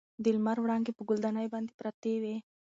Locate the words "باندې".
1.53-1.71